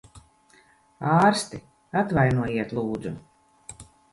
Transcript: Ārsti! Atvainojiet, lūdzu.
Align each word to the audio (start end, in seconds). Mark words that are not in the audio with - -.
Ārsti! 1.17 1.61
Atvainojiet, 2.03 2.75
lūdzu. 2.79 3.17